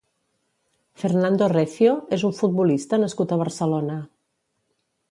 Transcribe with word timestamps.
Fernando 1.01 1.51
Recio 1.59 1.93
és 2.19 2.27
un 2.31 2.35
futbolista 2.41 3.01
nascut 3.05 3.37
a 3.37 3.43
Barcelona. 3.45 4.01